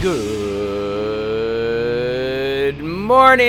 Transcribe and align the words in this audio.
Good 0.00 0.14
morning 2.78 3.44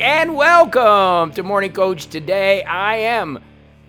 and 0.00 0.34
welcome 0.34 1.30
to 1.34 1.42
Morning 1.42 1.70
Coach. 1.70 2.06
Today 2.06 2.62
I 2.62 2.96
am 2.96 3.38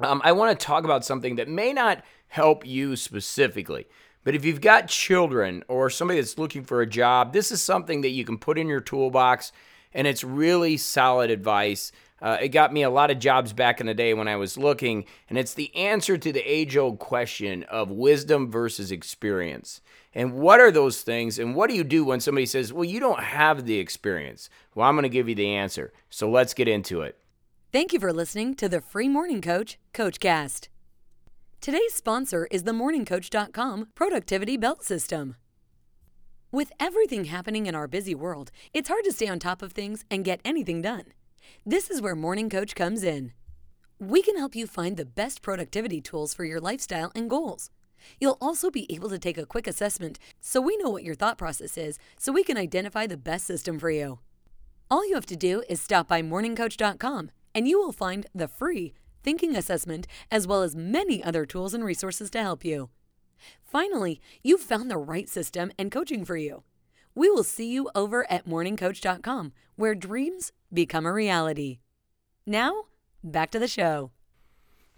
Um, 0.00 0.22
I 0.24 0.32
want 0.32 0.58
to 0.58 0.66
talk 0.66 0.84
about 0.84 1.04
something 1.04 1.36
that 1.36 1.46
may 1.46 1.74
not 1.74 2.02
help 2.28 2.66
you 2.66 2.96
specifically. 2.96 3.86
But 4.24 4.34
if 4.34 4.46
you've 4.46 4.62
got 4.62 4.88
children 4.88 5.62
or 5.68 5.90
somebody 5.90 6.18
that's 6.18 6.38
looking 6.38 6.64
for 6.64 6.80
a 6.80 6.86
job, 6.86 7.34
this 7.34 7.52
is 7.52 7.60
something 7.60 8.00
that 8.00 8.10
you 8.10 8.24
can 8.24 8.38
put 8.38 8.58
in 8.58 8.66
your 8.66 8.80
toolbox, 8.80 9.52
and 9.92 10.06
it's 10.06 10.24
really 10.24 10.78
solid 10.78 11.30
advice. 11.30 11.92
Uh, 12.22 12.38
it 12.40 12.48
got 12.48 12.72
me 12.72 12.82
a 12.82 12.90
lot 12.90 13.10
of 13.10 13.18
jobs 13.18 13.52
back 13.52 13.80
in 13.80 13.86
the 13.86 13.94
day 13.94 14.14
when 14.14 14.28
I 14.28 14.36
was 14.36 14.56
looking, 14.56 15.04
and 15.28 15.36
it's 15.36 15.54
the 15.54 15.74
answer 15.76 16.16
to 16.16 16.32
the 16.32 16.40
age 16.40 16.78
old 16.78 16.98
question 16.98 17.62
of 17.64 17.90
wisdom 17.90 18.50
versus 18.50 18.90
experience. 18.90 19.82
And 20.14 20.34
what 20.34 20.60
are 20.60 20.72
those 20.72 21.02
things? 21.02 21.38
And 21.38 21.54
what 21.54 21.70
do 21.70 21.76
you 21.76 21.84
do 21.84 22.04
when 22.04 22.20
somebody 22.20 22.46
says, 22.46 22.72
Well, 22.72 22.84
you 22.84 23.00
don't 23.00 23.22
have 23.22 23.64
the 23.64 23.78
experience? 23.78 24.50
Well, 24.74 24.88
I'm 24.88 24.94
going 24.94 25.04
to 25.04 25.08
give 25.08 25.28
you 25.28 25.34
the 25.34 25.54
answer. 25.54 25.92
So 26.08 26.28
let's 26.28 26.54
get 26.54 26.68
into 26.68 27.02
it. 27.02 27.18
Thank 27.72 27.92
you 27.92 28.00
for 28.00 28.12
listening 28.12 28.56
to 28.56 28.68
the 28.68 28.80
Free 28.80 29.08
Morning 29.08 29.40
Coach, 29.40 29.78
CoachCast. 29.94 30.68
Today's 31.60 31.94
sponsor 31.94 32.48
is 32.50 32.64
the 32.64 32.72
MorningCoach.com 32.72 33.88
Productivity 33.94 34.56
Belt 34.56 34.82
System. 34.82 35.36
With 36.50 36.72
everything 36.80 37.26
happening 37.26 37.66
in 37.66 37.76
our 37.76 37.86
busy 37.86 38.14
world, 38.14 38.50
it's 38.74 38.88
hard 38.88 39.04
to 39.04 39.12
stay 39.12 39.28
on 39.28 39.38
top 39.38 39.62
of 39.62 39.72
things 39.72 40.04
and 40.10 40.24
get 40.24 40.40
anything 40.44 40.82
done. 40.82 41.04
This 41.64 41.88
is 41.88 42.02
where 42.02 42.16
Morning 42.16 42.50
Coach 42.50 42.74
comes 42.74 43.04
in. 43.04 43.32
We 44.00 44.22
can 44.22 44.36
help 44.36 44.56
you 44.56 44.66
find 44.66 44.96
the 44.96 45.04
best 45.04 45.42
productivity 45.42 46.00
tools 46.00 46.34
for 46.34 46.44
your 46.44 46.58
lifestyle 46.58 47.12
and 47.14 47.30
goals. 47.30 47.70
You'll 48.20 48.38
also 48.40 48.70
be 48.70 48.92
able 48.92 49.08
to 49.10 49.18
take 49.18 49.38
a 49.38 49.46
quick 49.46 49.66
assessment 49.66 50.18
so 50.40 50.60
we 50.60 50.76
know 50.76 50.90
what 50.90 51.04
your 51.04 51.14
thought 51.14 51.38
process 51.38 51.76
is 51.76 51.98
so 52.18 52.32
we 52.32 52.44
can 52.44 52.56
identify 52.56 53.06
the 53.06 53.16
best 53.16 53.46
system 53.46 53.78
for 53.78 53.90
you. 53.90 54.18
All 54.90 55.06
you 55.06 55.14
have 55.14 55.26
to 55.26 55.36
do 55.36 55.62
is 55.68 55.80
stop 55.80 56.08
by 56.08 56.22
morningcoach.com 56.22 57.30
and 57.54 57.68
you 57.68 57.78
will 57.78 57.92
find 57.92 58.26
the 58.34 58.48
free 58.48 58.92
thinking 59.22 59.54
assessment 59.54 60.06
as 60.30 60.46
well 60.46 60.62
as 60.62 60.74
many 60.74 61.22
other 61.22 61.44
tools 61.44 61.74
and 61.74 61.84
resources 61.84 62.30
to 62.30 62.40
help 62.40 62.64
you. 62.64 62.90
Finally, 63.62 64.20
you've 64.42 64.60
found 64.60 64.90
the 64.90 64.98
right 64.98 65.28
system 65.28 65.70
and 65.78 65.90
coaching 65.90 66.24
for 66.24 66.36
you. 66.36 66.62
We 67.14 67.30
will 67.30 67.44
see 67.44 67.70
you 67.70 67.90
over 67.94 68.30
at 68.30 68.46
morningcoach.com 68.46 69.52
where 69.76 69.94
dreams 69.94 70.52
become 70.72 71.06
a 71.06 71.12
reality. 71.12 71.78
Now, 72.46 72.84
back 73.22 73.50
to 73.52 73.58
the 73.58 73.68
show. 73.68 74.10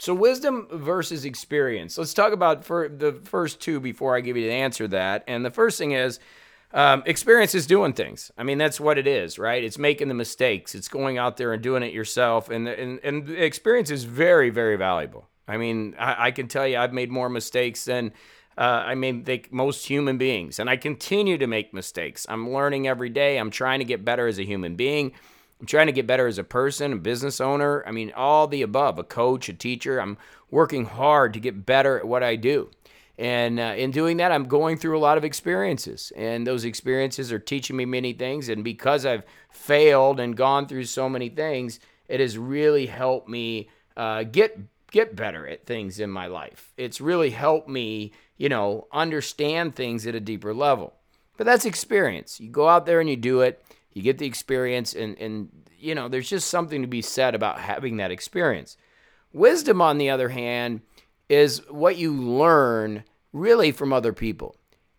So, 0.02 0.14
wisdom 0.14 0.66
versus 0.68 1.24
experience. 1.24 1.96
Let's 1.96 2.12
talk 2.12 2.32
about 2.32 2.64
for 2.64 2.88
the 2.88 3.20
first 3.22 3.60
two 3.60 3.78
before 3.78 4.16
I 4.16 4.20
give 4.20 4.36
you 4.36 4.48
the 4.48 4.52
answer 4.52 4.82
to 4.82 4.88
that. 4.88 5.22
And 5.28 5.44
the 5.44 5.50
first 5.52 5.78
thing 5.78 5.92
is 5.92 6.18
um, 6.72 7.04
experience 7.06 7.54
is 7.54 7.68
doing 7.68 7.92
things. 7.92 8.32
I 8.36 8.42
mean, 8.42 8.58
that's 8.58 8.80
what 8.80 8.98
it 8.98 9.06
is, 9.06 9.38
right? 9.38 9.62
It's 9.62 9.78
making 9.78 10.08
the 10.08 10.14
mistakes. 10.14 10.74
It's 10.74 10.88
going 10.88 11.18
out 11.18 11.36
there 11.36 11.52
and 11.52 11.62
doing 11.62 11.84
it 11.84 11.92
yourself. 11.92 12.50
And 12.50 12.66
and 12.66 12.98
and 13.04 13.30
experience 13.30 13.92
is 13.92 14.02
very 14.02 14.50
very 14.50 14.74
valuable. 14.74 15.28
I 15.46 15.56
mean, 15.56 15.94
I, 15.96 16.26
I 16.26 16.30
can 16.32 16.48
tell 16.48 16.66
you, 16.66 16.78
I've 16.78 16.92
made 16.92 17.08
more 17.12 17.28
mistakes 17.28 17.84
than. 17.84 18.12
Uh, 18.58 18.82
I 18.84 18.96
mean, 18.96 19.24
most 19.50 19.86
human 19.86 20.18
beings, 20.18 20.58
and 20.58 20.68
I 20.68 20.76
continue 20.76 21.38
to 21.38 21.46
make 21.46 21.72
mistakes. 21.72 22.26
I'm 22.28 22.52
learning 22.52 22.86
every 22.86 23.08
day. 23.08 23.38
I'm 23.38 23.50
trying 23.50 23.78
to 23.78 23.86
get 23.86 24.04
better 24.04 24.26
as 24.26 24.38
a 24.38 24.44
human 24.44 24.74
being. 24.74 25.12
I'm 25.62 25.66
trying 25.66 25.86
to 25.86 25.92
get 25.92 26.08
better 26.08 26.26
as 26.26 26.38
a 26.38 26.44
person, 26.44 26.92
a 26.92 26.96
business 26.96 27.40
owner. 27.40 27.84
I 27.86 27.92
mean, 27.92 28.12
all 28.16 28.48
the 28.48 28.62
above, 28.62 28.98
a 28.98 29.04
coach, 29.04 29.48
a 29.48 29.52
teacher. 29.52 30.00
I'm 30.00 30.18
working 30.50 30.86
hard 30.86 31.32
to 31.34 31.40
get 31.40 31.64
better 31.64 32.00
at 32.00 32.04
what 32.04 32.24
I 32.24 32.34
do. 32.34 32.68
And 33.16 33.60
uh, 33.60 33.74
in 33.76 33.92
doing 33.92 34.16
that, 34.16 34.32
I'm 34.32 34.46
going 34.46 34.76
through 34.76 34.98
a 34.98 35.00
lot 35.00 35.18
of 35.18 35.24
experiences. 35.24 36.12
And 36.16 36.44
those 36.44 36.64
experiences 36.64 37.30
are 37.30 37.38
teaching 37.38 37.76
me 37.76 37.84
many 37.84 38.12
things. 38.12 38.48
And 38.48 38.64
because 38.64 39.06
I've 39.06 39.22
failed 39.52 40.18
and 40.18 40.36
gone 40.36 40.66
through 40.66 40.86
so 40.86 41.08
many 41.08 41.28
things, 41.28 41.78
it 42.08 42.18
has 42.18 42.36
really 42.36 42.86
helped 42.86 43.28
me 43.28 43.68
uh, 43.96 44.24
get 44.24 44.58
get 44.90 45.14
better 45.14 45.46
at 45.46 45.64
things 45.64 46.00
in 46.00 46.10
my 46.10 46.26
life. 46.26 46.72
It's 46.76 47.00
really 47.00 47.30
helped 47.30 47.68
me, 47.68 48.12
you 48.36 48.48
know, 48.48 48.88
understand 48.90 49.76
things 49.76 50.08
at 50.08 50.16
a 50.16 50.20
deeper 50.20 50.52
level. 50.52 50.94
But 51.36 51.46
that's 51.46 51.64
experience. 51.64 52.40
You 52.40 52.50
go 52.50 52.68
out 52.68 52.84
there 52.84 53.00
and 53.00 53.08
you 53.08 53.16
do 53.16 53.42
it 53.42 53.64
you 53.92 54.02
get 54.02 54.18
the 54.18 54.26
experience, 54.26 54.94
and, 54.94 55.18
and 55.18 55.48
you 55.78 55.94
know, 55.94 56.08
there's 56.08 56.28
just 56.28 56.48
something 56.48 56.82
to 56.82 56.88
be 56.88 57.02
said 57.02 57.34
about 57.34 57.60
having 57.60 57.96
that 57.98 58.10
experience. 58.10 58.76
Wisdom, 59.32 59.80
on 59.80 59.98
the 59.98 60.10
other 60.10 60.28
hand, 60.28 60.80
is 61.28 61.62
what 61.70 61.96
you 61.96 62.12
learn 62.12 63.04
really 63.32 63.72
from 63.72 63.92
other 63.92 64.12
people. 64.12 64.56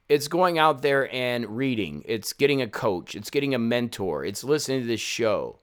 It's 0.10 0.28
going 0.28 0.60
out 0.60 0.82
there 0.82 1.14
and 1.14 1.58
reading, 1.58 2.04
it's 2.06 2.34
getting 2.34 2.62
a 2.62 2.68
coach, 2.68 3.16
it's 3.16 3.30
getting 3.30 3.56
a 3.56 3.60
mentor, 3.60 4.26
it's 4.26 4.44
listening 4.44 4.82
to 4.82 4.88
this 4.88 5.00
show. 5.00 5.60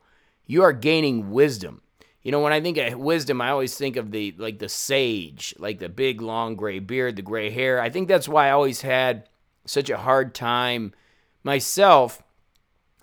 You 0.47 0.63
are 0.63 0.73
gaining 0.73 1.31
wisdom. 1.31 1.83
You 2.23 2.33
know, 2.33 2.41
when 2.41 2.53
I 2.53 2.61
think 2.61 2.77
of 2.77 2.99
wisdom, 2.99 3.41
I 3.41 3.51
always 3.51 3.77
think 3.77 3.97
of 3.97 4.11
the 4.11 4.35
like 4.39 4.59
the 4.59 4.69
sage, 4.69 5.55
like 5.59 5.79
the 5.79 5.89
big 5.89 6.21
long 6.21 6.55
gray 6.55 6.79
beard, 6.79 7.17
the 7.17 7.23
gray 7.23 7.51
hair. 7.51 7.81
I 7.81 7.91
think 7.91 8.09
that's 8.09 8.29
why 8.29 8.49
I 8.49 8.53
always 8.53 8.83
had 8.83 9.29
such 9.65 9.89
a 9.89 9.97
hard 9.97 10.35
time 10.35 10.93
myself 11.43 12.23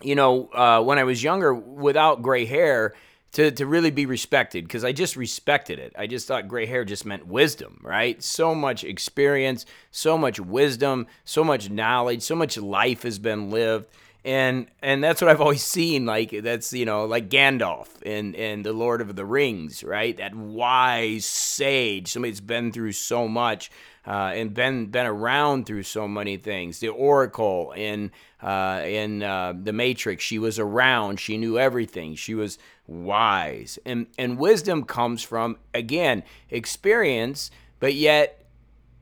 you 0.02 0.16
know, 0.16 0.50
uh, 0.53 0.81
when 0.81 1.00
I 1.00 1.03
was 1.03 1.24
younger 1.24 1.53
without 1.53 2.22
gray 2.22 2.46
hair 2.46 2.94
to, 3.34 3.52
to 3.52 3.66
really 3.66 3.91
be 3.91 4.06
respected 4.06 4.63
because 4.63 4.84
I 4.84 4.91
just 4.91 5.16
respected 5.16 5.80
it. 5.80 5.94
I 5.97 6.08
just 6.08 6.28
thought 6.28 6.47
gray 6.47 6.66
hair 6.66 6.85
just 6.85 7.06
meant 7.06 7.28
wisdom, 7.28 7.80
right? 7.84 8.22
So 8.24 8.56
much 8.56 8.84
experience, 8.84 9.66
so 9.91 10.18
much 10.18 10.40
wisdom, 10.40 11.08
so 11.24 11.44
much 11.44 11.69
knowledge, 11.69 12.24
so 12.24 12.35
much 12.35 12.58
life 12.58 13.03
has 13.03 13.19
been 13.19 13.50
lived. 13.50 13.88
And 14.25 14.68
and 14.81 15.03
that's 15.03 15.22
what 15.22 15.30
I've 15.30 15.41
always 15.47 15.63
seen. 15.63 16.06
Like 16.06 16.31
that's 16.31 16.74
you 16.74 16.85
know 16.85 17.06
like 17.06 17.29
Gandalf 17.29 18.02
in 18.02 18.34
in 18.34 18.64
the 18.64 18.74
Lord 18.74 19.02
of 19.02 19.16
the 19.16 19.25
Rings, 19.25 19.84
right? 19.84 20.18
That 20.18 20.35
wise 20.35 21.25
sage, 21.25 22.09
somebody 22.09 22.31
that's 22.31 22.41
been 22.41 22.72
through 22.72 22.94
so 22.94 23.28
much 23.28 23.69
uh, 24.07 24.31
and 24.34 24.53
been 24.53 24.85
been 24.88 25.06
around 25.06 25.66
through 25.66 25.84
so 25.84 26.07
many 26.07 26.38
things. 26.38 26.79
The 26.79 26.88
Oracle 26.88 27.73
in 27.75 28.12
uh, 28.41 28.81
in 28.85 29.22
uh, 29.22 29.53
the 29.62 29.73
Matrix, 29.73 30.23
she 30.23 30.40
was 30.40 30.57
around. 30.57 31.19
She 31.19 31.38
knew 31.38 31.59
everything. 31.59 32.16
She 32.16 32.34
was 32.34 32.57
wise, 32.88 33.78
and 33.85 34.07
and 34.17 34.38
wisdom 34.38 34.84
comes 34.85 35.22
from 35.22 35.57
again 35.73 36.23
experience, 36.50 37.51
but 37.79 37.94
yet 37.94 38.46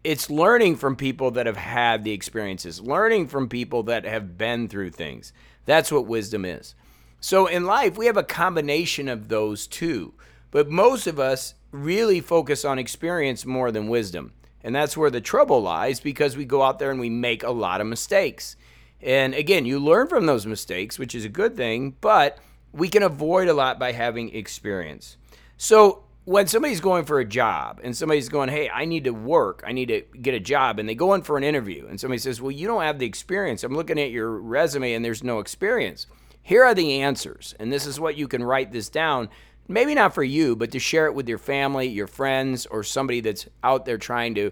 it's 0.03 0.29
learning 0.29 0.75
from 0.75 0.95
people 0.95 1.31
that 1.31 1.45
have 1.45 1.57
had 1.57 2.03
the 2.03 2.11
experiences, 2.11 2.81
learning 2.81 3.27
from 3.27 3.47
people 3.47 3.83
that 3.83 4.05
have 4.05 4.37
been 4.37 4.67
through 4.67 4.91
things. 4.91 5.33
That's 5.65 5.91
what 5.91 6.05
wisdom 6.05 6.45
is. 6.45 6.75
So 7.19 7.47
in 7.47 7.65
life, 7.65 7.97
we 7.97 8.05
have 8.05 8.17
a 8.17 8.23
combination 8.23 9.07
of 9.07 9.29
those 9.29 9.65
two. 9.65 10.13
But 10.51 10.69
most 10.69 11.07
of 11.07 11.19
us 11.19 11.55
really 11.71 12.21
focus 12.21 12.63
on 12.63 12.77
experience 12.77 13.47
more 13.47 13.71
than 13.71 13.87
wisdom. 13.87 14.33
And 14.65 14.75
that's 14.75 14.97
where 14.97 15.11
the 15.11 15.21
trouble 15.21 15.61
lies 15.61 15.99
because 15.99 16.35
we 16.35 16.43
go 16.43 16.63
out 16.63 16.79
there 16.79 16.89
and 16.89 16.99
we 16.99 17.09
make 17.09 17.43
a 17.43 17.51
lot 17.51 17.81
of 17.81 17.87
mistakes. 17.87 18.55
And 18.99 19.35
again, 19.35 19.67
you 19.67 19.77
learn 19.77 20.07
from 20.07 20.25
those 20.25 20.47
mistakes, 20.47 20.97
which 20.97 21.13
is 21.13 21.23
a 21.23 21.29
good 21.29 21.55
thing, 21.55 21.95
but 22.01 22.39
we 22.73 22.89
can 22.89 23.03
avoid 23.03 23.47
a 23.47 23.53
lot 23.53 23.77
by 23.77 23.91
having 23.91 24.33
experience. 24.33 25.17
So 25.55 26.03
when 26.23 26.47
somebody's 26.47 26.81
going 26.81 27.05
for 27.05 27.19
a 27.19 27.25
job 27.25 27.79
and 27.83 27.95
somebody's 27.95 28.27
going, 28.27 28.49
hey, 28.49 28.67
I 28.67 28.85
need 28.85 29.03
to 29.03 29.11
work, 29.11 29.63
I 29.67 29.71
need 29.71 29.89
to 29.89 30.01
get 30.19 30.33
a 30.33 30.39
job, 30.39 30.79
and 30.79 30.89
they 30.89 30.95
go 30.95 31.13
in 31.13 31.21
for 31.21 31.37
an 31.37 31.43
interview, 31.43 31.85
and 31.87 31.99
somebody 31.99 32.17
says, 32.17 32.41
well, 32.41 32.49
you 32.49 32.65
don't 32.65 32.81
have 32.81 32.97
the 32.97 33.05
experience. 33.05 33.63
I'm 33.63 33.75
looking 33.75 33.99
at 33.99 34.09
your 34.09 34.31
resume 34.31 34.93
and 34.93 35.05
there's 35.05 35.23
no 35.23 35.37
experience. 35.37 36.07
Here 36.41 36.63
are 36.63 36.73
the 36.73 37.01
answers, 37.01 37.53
and 37.59 37.71
this 37.71 37.85
is 37.85 37.99
what 37.99 38.17
you 38.17 38.27
can 38.27 38.43
write 38.43 38.71
this 38.71 38.89
down 38.89 39.29
maybe 39.67 39.95
not 39.95 40.13
for 40.13 40.23
you, 40.23 40.55
but 40.55 40.71
to 40.71 40.79
share 40.79 41.05
it 41.07 41.15
with 41.15 41.27
your 41.27 41.37
family, 41.37 41.87
your 41.87 42.07
friends, 42.07 42.65
or 42.65 42.83
somebody 42.83 43.21
that's 43.21 43.47
out 43.63 43.85
there 43.85 43.97
trying 43.97 44.35
to 44.35 44.51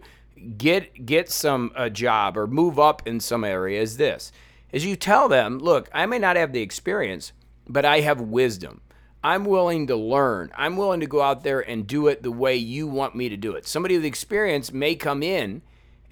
get 0.57 1.05
get 1.05 1.29
some 1.29 1.71
a 1.75 1.89
job 1.89 2.37
or 2.37 2.47
move 2.47 2.79
up 2.79 3.07
in 3.07 3.19
some 3.19 3.43
area 3.43 3.81
is 3.81 3.97
this. 3.97 4.31
As 4.71 4.85
you 4.85 4.95
tell 4.95 5.29
them, 5.29 5.59
look, 5.59 5.89
I 5.93 6.05
may 6.05 6.17
not 6.17 6.35
have 6.35 6.51
the 6.51 6.61
experience, 6.61 7.31
but 7.67 7.85
I 7.85 7.99
have 8.01 8.19
wisdom. 8.19 8.81
I'm 9.23 9.45
willing 9.45 9.87
to 9.87 9.95
learn. 9.95 10.51
I'm 10.55 10.75
willing 10.75 10.99
to 10.99 11.07
go 11.07 11.21
out 11.21 11.43
there 11.43 11.61
and 11.61 11.87
do 11.87 12.07
it 12.07 12.23
the 12.23 12.31
way 12.31 12.55
you 12.55 12.87
want 12.87 13.15
me 13.15 13.29
to 13.29 13.37
do 13.37 13.53
it. 13.53 13.65
Somebody 13.65 13.95
with 13.95 14.05
experience 14.05 14.73
may 14.73 14.95
come 14.95 15.23
in 15.23 15.61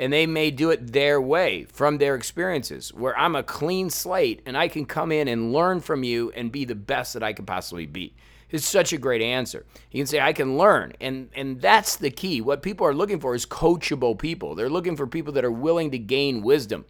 and 0.01 0.11
they 0.11 0.25
may 0.25 0.49
do 0.49 0.71
it 0.71 0.93
their 0.93 1.21
way 1.21 1.63
from 1.65 1.99
their 1.99 2.15
experiences, 2.15 2.91
where 2.91 3.15
I'm 3.17 3.35
a 3.35 3.43
clean 3.43 3.91
slate 3.91 4.41
and 4.47 4.57
I 4.57 4.67
can 4.67 4.87
come 4.87 5.11
in 5.11 5.27
and 5.27 5.53
learn 5.53 5.79
from 5.79 6.03
you 6.03 6.31
and 6.35 6.51
be 6.51 6.65
the 6.65 6.73
best 6.73 7.13
that 7.13 7.21
I 7.21 7.33
can 7.33 7.45
possibly 7.45 7.85
be. 7.85 8.15
It's 8.49 8.65
such 8.65 8.93
a 8.93 8.97
great 8.97 9.21
answer. 9.21 9.63
You 9.91 9.99
can 9.99 10.07
say, 10.07 10.19
I 10.19 10.33
can 10.33 10.57
learn. 10.57 10.93
And 10.99 11.29
and 11.35 11.61
that's 11.61 11.97
the 11.97 12.09
key. 12.09 12.41
What 12.41 12.63
people 12.63 12.85
are 12.87 12.95
looking 12.95 13.19
for 13.19 13.35
is 13.35 13.45
coachable 13.45 14.17
people. 14.17 14.55
They're 14.55 14.71
looking 14.71 14.97
for 14.97 15.05
people 15.05 15.33
that 15.33 15.45
are 15.45 15.51
willing 15.51 15.91
to 15.91 15.99
gain 15.99 16.41
wisdom. 16.41 16.85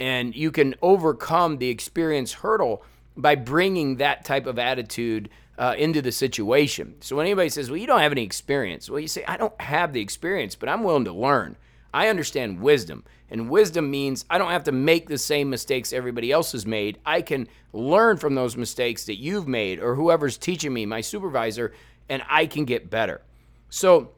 And 0.00 0.34
you 0.34 0.50
can 0.50 0.74
overcome 0.82 1.58
the 1.58 1.68
experience 1.68 2.32
hurdle 2.32 2.82
by 3.16 3.36
bringing 3.36 3.96
that 3.96 4.24
type 4.24 4.46
of 4.46 4.58
attitude 4.58 5.30
uh, 5.56 5.76
into 5.78 6.02
the 6.02 6.10
situation. 6.10 6.96
So 7.00 7.14
when 7.14 7.26
anybody 7.26 7.48
says, 7.48 7.70
Well, 7.70 7.78
you 7.78 7.86
don't 7.86 8.00
have 8.00 8.12
any 8.12 8.24
experience, 8.24 8.90
well, 8.90 8.98
you 8.98 9.08
say, 9.08 9.24
I 9.28 9.36
don't 9.36 9.58
have 9.60 9.92
the 9.92 10.00
experience, 10.00 10.56
but 10.56 10.68
I'm 10.68 10.82
willing 10.82 11.04
to 11.04 11.12
learn. 11.12 11.56
I 11.92 12.08
understand 12.08 12.60
wisdom. 12.60 13.04
And 13.30 13.48
wisdom 13.48 13.90
means 13.90 14.24
I 14.28 14.38
don't 14.38 14.50
have 14.50 14.64
to 14.64 14.72
make 14.72 15.08
the 15.08 15.18
same 15.18 15.50
mistakes 15.50 15.92
everybody 15.92 16.32
else 16.32 16.52
has 16.52 16.66
made. 16.66 16.98
I 17.06 17.22
can 17.22 17.48
learn 17.72 18.16
from 18.16 18.34
those 18.34 18.56
mistakes 18.56 19.04
that 19.06 19.18
you've 19.18 19.46
made 19.46 19.78
or 19.78 19.94
whoever's 19.94 20.36
teaching 20.36 20.72
me, 20.72 20.86
my 20.86 21.00
supervisor, 21.00 21.72
and 22.08 22.22
I 22.28 22.46
can 22.46 22.64
get 22.64 22.90
better. 22.90 23.20
So, 23.68 24.10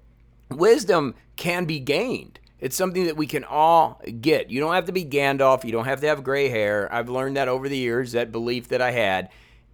wisdom 0.51 1.15
can 1.37 1.67
be 1.67 1.79
gained. 1.79 2.39
It's 2.59 2.77
something 2.77 3.07
that 3.07 3.17
we 3.17 3.27
can 3.27 3.45
all 3.45 4.01
get. 4.21 4.51
You 4.51 4.61
don't 4.61 4.75
have 4.75 4.87
to 4.87 4.93
be 4.93 5.05
Gandalf. 5.05 5.65
You 5.65 5.73
don't 5.73 5.85
have 5.85 6.01
to 6.03 6.07
have 6.07 6.23
gray 6.23 6.49
hair. 6.49 6.89
I've 6.95 7.09
learned 7.09 7.37
that 7.37 7.49
over 7.49 7.69
the 7.69 7.77
years, 7.77 8.13
that 8.13 8.31
belief 8.33 8.69
that 8.69 8.81
I 8.81 8.93
had. 8.93 9.31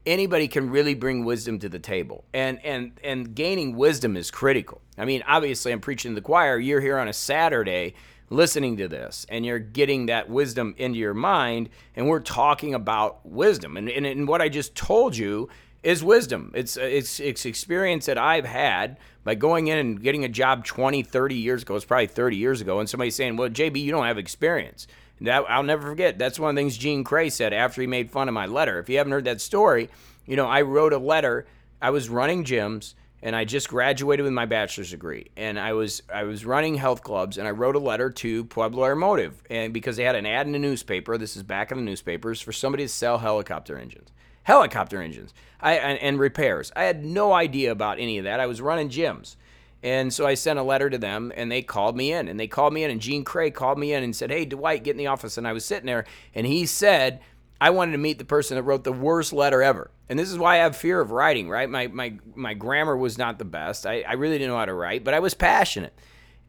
Anybody 0.07 0.49
can 0.49 0.71
really 0.71 0.95
bring 0.95 1.25
wisdom 1.25 1.59
to 1.59 1.69
the 1.69 1.79
table. 1.79 2.25
And 2.33 2.65
and 2.65 2.93
and 3.05 3.35
gaining 3.35 3.77
wisdom 3.77 4.17
is 4.17 4.31
critical. 4.31 4.81
I 4.97 5.05
mean, 5.05 5.23
obviously 5.27 5.73
I'm 5.73 5.81
preaching 5.81 6.13
to 6.13 6.15
the 6.17 6.25
choir. 6.25 6.59
You're 6.59 6.81
here 6.81 6.99
on 6.99 7.09
a 7.09 7.13
Saturday 7.13 7.95
listening 8.31 8.77
to 8.77 8.89
this 8.89 9.27
and 9.29 9.45
you're 9.45 9.59
getting 9.59 10.07
that 10.07 10.29
wisdom 10.29 10.75
into 10.77 10.99
your 10.99 11.15
mind 11.15 11.69
and 11.97 12.07
we're 12.07 12.21
talking 12.21 12.75
about 12.75 13.25
wisdom 13.25 13.77
and, 13.77 13.89
and, 13.89 14.05
and 14.05 14.29
what 14.29 14.43
i 14.43 14.49
just 14.49 14.75
told 14.75 15.17
you 15.17 15.49
is 15.83 16.05
wisdom 16.05 16.53
it's, 16.55 16.77
it's 16.77 17.21
it's 17.21 17.47
experience 17.47 18.07
that 18.07 18.19
i've 18.19 18.45
had 18.45 18.99
by 19.25 19.35
going 19.35 19.69
in 19.69 19.79
and 19.79 20.03
getting 20.03 20.25
a 20.25 20.29
job 20.29 20.65
20 20.65 21.03
30 21.03 21.35
years 21.35 21.63
ago 21.63 21.75
it's 21.75 21.85
probably 21.85 22.07
30 22.07 22.37
years 22.37 22.61
ago 22.61 22.81
and 22.81 22.89
somebody 22.89 23.11
saying 23.11 23.37
well 23.37 23.49
jb 23.49 23.81
you 23.81 23.91
don't 23.91 24.07
have 24.07 24.19
experience 24.19 24.87
that 25.21 25.45
i'll 25.49 25.63
never 25.63 25.89
forget. 25.89 26.19
That's 26.19 26.39
one 26.39 26.51
of 26.51 26.57
the 26.57 26.61
things 26.61 26.77
gene 26.77 27.05
cray 27.05 27.31
said 27.31 27.53
after 27.53 27.81
he 27.81 27.87
made 27.87 28.11
fun 28.11 28.29
of 28.29 28.35
my 28.35 28.47
letter. 28.47 28.79
If 28.79 28.89
you 28.89 28.99
haven't 28.99 29.13
heard 29.13 29.25
that 29.25 29.41
story 29.41 29.89
you 30.27 30.37
know 30.37 30.47
i 30.47 30.63
wrote 30.63 30.93
a 30.93 30.99
letter. 30.99 31.47
I 31.81 31.91
was 31.91 32.09
running 32.09 32.45
gyms 32.45 32.95
and 33.23 33.35
I 33.35 33.45
just 33.45 33.69
graduated 33.69 34.25
with 34.25 34.33
my 34.33 34.47
bachelor's 34.47 34.91
degree, 34.91 35.31
and 35.37 35.59
I 35.59 35.73
was 35.73 36.03
I 36.13 36.23
was 36.25 36.45
running 36.45 36.77
health 36.77 37.03
clubs, 37.03 37.37
and 37.37 37.49
I 37.49 37.51
wrote 37.51 37.75
a 37.75 37.81
letter 37.81 38.11
to 38.11 38.45
Pueblo 38.45 38.85
Aeromotive, 38.85 39.33
and 39.51 39.73
because 39.73 39.97
they 39.97 40.05
had 40.05 40.15
an 40.15 40.27
ad 40.27 40.47
in 40.47 40.53
the 40.53 40.59
newspaper, 40.59 41.19
this 41.19 41.37
is 41.37 41.43
back 41.43 41.73
in 41.73 41.79
the 41.79 41.85
newspapers 41.85 42.41
for 42.41 42.53
somebody 42.53 42.85
to 42.85 42.89
sell 42.89 43.19
helicopter 43.19 43.77
engines, 43.77 44.11
helicopter 44.45 45.03
engines, 45.03 45.35
I 45.61 45.75
and, 45.75 45.99
and 45.99 46.21
repairs. 46.21 46.71
I 46.77 46.85
had 46.85 47.05
no 47.05 47.33
idea 47.33 47.73
about 47.73 47.99
any 47.99 48.19
of 48.19 48.25
that. 48.25 48.41
I 48.41 48.47
was 48.47 48.61
running 48.61 48.89
gyms, 48.89 49.35
and 49.83 50.13
so 50.13 50.27
I 50.27 50.35
sent 50.35 50.59
a 50.59 50.63
letter 50.63 50.91
to 50.91 50.99
them, 50.99 51.33
and 51.37 51.51
they 51.51 51.63
called 51.63 51.97
me 51.97 52.13
in, 52.13 52.29
and 52.29 52.39
they 52.39 52.49
called 52.49 52.73
me 52.73 52.85
in, 52.85 52.91
and 52.91 53.01
Gene 53.01 53.25
Cray 53.25 53.51
called 53.51 53.79
me 53.79 53.93
in 53.93 54.03
and 54.03 54.15
said, 54.15 54.31
"Hey, 54.31 54.45
Dwight, 54.45 54.85
get 54.85 54.93
in 54.93 54.99
the 54.99 55.07
office," 55.07 55.39
and 55.39 55.47
I 55.47 55.53
was 55.53 55.65
sitting 55.65 55.87
there, 55.87 56.05
and 56.35 56.47
he 56.47 56.67
said 56.67 57.21
I 57.61 57.71
wanted 57.71 57.93
to 57.93 57.99
meet 57.99 58.19
the 58.19 58.25
person 58.25 58.57
that 58.57 58.63
wrote 58.63 58.85
the 58.85 58.93
worst 58.93 59.33
letter 59.33 59.63
ever. 59.63 59.91
And 60.09 60.19
this 60.19 60.31
is 60.31 60.39
why 60.39 60.55
I 60.55 60.59
have 60.59 60.77
fear 60.77 61.01
of 61.01 61.11
writing, 61.11 61.49
right? 61.49 61.69
My, 61.69 61.89
my, 61.89 62.15
my 62.35 62.55
grammar 62.55 62.97
was 62.97 63.19
not 63.19 63.39
the 63.39 63.45
best. 63.45 63.85
I, 63.85 64.03
I 64.03 64.13
really 64.13 64.39
didn't 64.39 64.53
know 64.53 64.59
how 64.59 64.65
to 64.65 64.75
write, 64.75 65.05
but 65.05 65.15
I 65.15 65.19
was 65.19 65.35
passionate. 65.35 65.93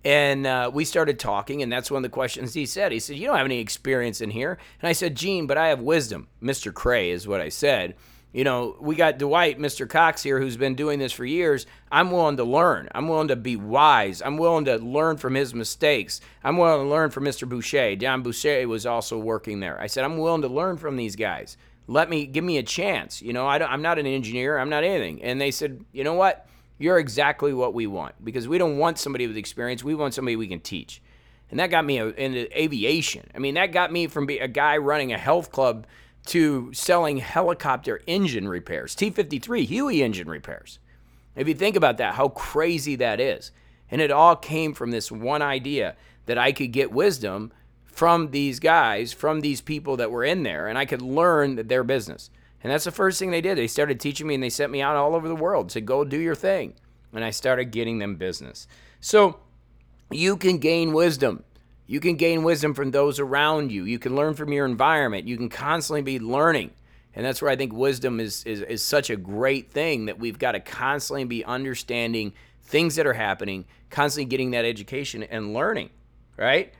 And 0.05 0.45
uh, 0.45 0.71
we 0.73 0.85
started 0.85 1.19
talking, 1.19 1.61
and 1.61 1.71
that's 1.71 1.91
one 1.91 1.99
of 2.05 2.09
the 2.09 2.13
questions 2.13 2.53
he 2.53 2.65
said. 2.65 2.91
He 2.91 2.99
said, 2.99 3.17
You 3.17 3.27
don't 3.27 3.37
have 3.37 3.45
any 3.45 3.59
experience 3.59 4.21
in 4.21 4.29
here. 4.29 4.57
And 4.81 4.87
I 4.87 4.93
said, 4.93 5.15
Gene, 5.15 5.45
but 5.45 5.57
I 5.57 5.69
have 5.69 5.81
wisdom. 5.81 6.27
Mr. 6.41 6.73
Cray 6.73 7.09
is 7.09 7.27
what 7.27 7.41
I 7.41 7.49
said 7.49 7.95
you 8.31 8.43
know, 8.43 8.75
we 8.79 8.95
got 8.95 9.17
Dwight, 9.17 9.57
Mr. 9.57 9.89
Cox 9.89 10.21
here, 10.21 10.39
who's 10.39 10.55
been 10.55 10.75
doing 10.75 10.99
this 10.99 11.11
for 11.11 11.25
years. 11.25 11.65
I'm 11.91 12.11
willing 12.11 12.37
to 12.37 12.43
learn. 12.43 12.87
I'm 12.93 13.07
willing 13.07 13.29
to 13.29 13.35
be 13.35 13.55
wise. 13.55 14.21
I'm 14.21 14.37
willing 14.37 14.65
to 14.65 14.77
learn 14.77 15.17
from 15.17 15.33
his 15.33 15.55
mistakes. 15.55 16.21
I'm 16.43 16.57
willing 16.57 16.85
to 16.85 16.89
learn 16.89 17.09
from 17.09 17.25
Mr. 17.25 17.49
Boucher. 17.49 17.95
John 17.95 18.21
Boucher 18.21 18.67
was 18.67 18.85
also 18.85 19.17
working 19.17 19.59
there. 19.59 19.81
I 19.81 19.87
said, 19.87 20.03
I'm 20.03 20.19
willing 20.19 20.43
to 20.43 20.47
learn 20.47 20.77
from 20.77 20.95
these 20.95 21.15
guys. 21.15 21.57
Let 21.87 22.07
me, 22.07 22.27
give 22.27 22.43
me 22.43 22.59
a 22.59 22.63
chance. 22.63 23.19
You 23.19 23.33
know, 23.33 23.47
I 23.47 23.73
am 23.73 23.81
not 23.81 23.97
an 23.97 24.05
engineer. 24.05 24.59
I'm 24.59 24.69
not 24.69 24.83
anything. 24.83 25.23
And 25.23 25.41
they 25.41 25.49
said, 25.49 25.83
you 25.91 26.03
know 26.03 26.13
what? 26.13 26.47
You're 26.77 26.99
exactly 26.99 27.51
what 27.51 27.73
we 27.73 27.87
want 27.87 28.23
because 28.23 28.47
we 28.47 28.59
don't 28.59 28.77
want 28.77 28.99
somebody 28.99 29.25
with 29.25 29.37
experience. 29.37 29.83
We 29.83 29.95
want 29.95 30.13
somebody 30.13 30.35
we 30.35 30.47
can 30.47 30.61
teach. 30.61 31.01
And 31.49 31.59
that 31.59 31.71
got 31.71 31.83
me 31.83 31.97
into 31.97 32.61
aviation. 32.61 33.27
I 33.33 33.39
mean, 33.39 33.55
that 33.55 33.71
got 33.71 33.91
me 33.91 34.05
from 34.05 34.27
being 34.27 34.43
a 34.43 34.47
guy 34.47 34.77
running 34.77 35.13
a 35.13 35.17
health 35.17 35.51
club– 35.51 35.87
to 36.27 36.71
selling 36.73 37.17
helicopter 37.17 38.01
engine 38.07 38.47
repairs, 38.47 38.95
T 38.95 39.09
53 39.09 39.65
Huey 39.65 40.03
engine 40.03 40.29
repairs. 40.29 40.79
If 41.35 41.47
you 41.47 41.53
think 41.53 41.75
about 41.75 41.97
that, 41.97 42.15
how 42.15 42.29
crazy 42.29 42.95
that 42.97 43.19
is. 43.19 43.51
And 43.91 44.01
it 44.01 44.11
all 44.11 44.35
came 44.35 44.73
from 44.73 44.91
this 44.91 45.11
one 45.11 45.41
idea 45.41 45.95
that 46.25 46.37
I 46.37 46.51
could 46.51 46.71
get 46.71 46.91
wisdom 46.91 47.51
from 47.85 48.31
these 48.31 48.59
guys, 48.59 49.13
from 49.13 49.41
these 49.41 49.61
people 49.61 49.97
that 49.97 50.11
were 50.11 50.23
in 50.23 50.43
there, 50.43 50.67
and 50.67 50.77
I 50.77 50.85
could 50.85 51.01
learn 51.01 51.67
their 51.67 51.83
business. 51.83 52.29
And 52.63 52.71
that's 52.71 52.85
the 52.85 52.91
first 52.91 53.19
thing 53.19 53.31
they 53.31 53.41
did. 53.41 53.57
They 53.57 53.67
started 53.67 53.99
teaching 53.99 54.27
me 54.27 54.35
and 54.35 54.43
they 54.43 54.49
sent 54.49 54.71
me 54.71 54.81
out 54.81 54.95
all 54.95 55.15
over 55.15 55.27
the 55.27 55.35
world, 55.35 55.71
said, 55.71 55.85
go 55.85 56.03
do 56.03 56.19
your 56.19 56.35
thing. 56.35 56.75
And 57.13 57.23
I 57.23 57.31
started 57.31 57.71
getting 57.71 57.99
them 57.99 58.15
business. 58.15 58.67
So 58.99 59.39
you 60.11 60.37
can 60.37 60.57
gain 60.57 60.93
wisdom. 60.93 61.43
You 61.89 61.99
can 61.99 62.17
gain 62.17 62.43
wisdom 62.43 62.75
from 62.75 62.91
those 62.91 63.19
around 63.19 63.71
you. 63.71 63.83
You 63.83 63.97
can 63.97 64.15
learn 64.15 64.35
from 64.35 64.53
your 64.53 64.67
environment. 64.67 65.27
You 65.27 65.37
can 65.37 65.49
constantly 65.49 66.03
be 66.03 66.19
learning. 66.19 66.69
And 67.15 67.25
that's 67.25 67.41
where 67.41 67.49
I 67.49 67.55
think 67.55 67.73
wisdom 67.73 68.19
is, 68.19 68.43
is, 68.43 68.61
is 68.61 68.83
such 68.83 69.09
a 69.09 69.15
great 69.15 69.71
thing 69.71 70.05
that 70.05 70.19
we've 70.19 70.37
got 70.37 70.51
to 70.51 70.59
constantly 70.59 71.23
be 71.23 71.43
understanding 71.43 72.33
things 72.61 72.95
that 72.97 73.07
are 73.07 73.13
happening, 73.13 73.65
constantly 73.89 74.29
getting 74.29 74.51
that 74.51 74.65
education 74.65 75.23
and 75.23 75.51
learning, 75.51 75.89
right? 76.37 76.71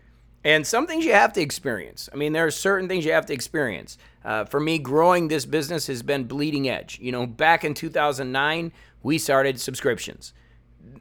And 0.44 0.66
some 0.66 0.86
things 0.86 1.06
you 1.06 1.14
have 1.14 1.34
to 1.34 1.42
experience. 1.42 2.08
I 2.14 2.16
mean, 2.16 2.32
there 2.32 2.46
are 2.46 2.52
certain 2.52 2.88
things 2.88 3.04
you 3.04 3.12
have 3.14 3.26
to 3.26 3.34
experience. 3.34 3.98
Uh, 4.24 4.46
for 4.46 4.60
me, 4.60 4.78
growing 4.78 5.28
this 5.28 5.44
business 5.44 5.88
has 5.88 6.04
been 6.04 6.26
bleeding 6.26 6.70
edge. 6.70 7.00
You 7.02 7.12
know, 7.12 7.26
back 7.26 7.66
in 7.66 7.74
2009, 7.74 8.72
we 9.02 9.18
started 9.18 9.60
subscriptions 9.60 10.34